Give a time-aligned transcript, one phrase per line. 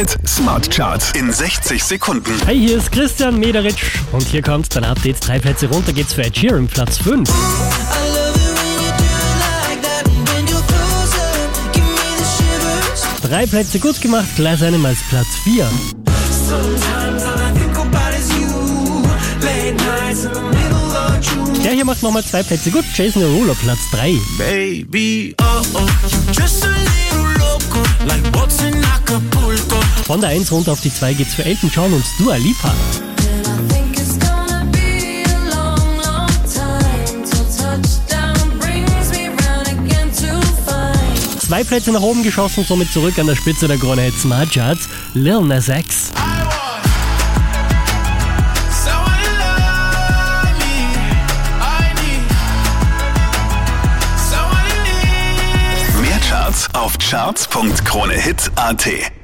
[0.00, 2.32] Hit Smart Charts in 60 Sekunden.
[2.46, 5.16] Hey, hier ist Christian Mederitsch und hier kommt dein Update.
[5.20, 7.28] Drei Plätze runter geht's für Ed Sheeran, Platz 5.
[13.28, 15.68] Drei Plätze gut gemacht, Glass Animals, Platz 4.
[21.62, 24.18] Der hier macht nochmal zwei Plätze gut, Jason Derulo, Platz 3.
[24.38, 25.86] Baby, oh oh,
[26.32, 27.39] just a little
[30.10, 32.74] Von der 1 runter auf die 2 geht's für Elton John und Dua Lipa.
[41.38, 44.88] Zwei Plätze nach oben geschossen, somit zurück an der Spitze der Krone Hit Smart Charts,
[45.14, 46.10] Lil Nas X.
[56.00, 59.19] Mehr Charts auf charts.kronehit.at.